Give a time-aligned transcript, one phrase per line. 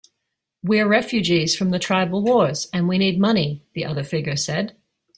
[0.63, 4.75] "We're refugees from the tribal wars, and we need money," the other figure said.